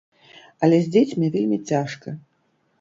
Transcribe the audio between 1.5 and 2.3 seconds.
цяжка.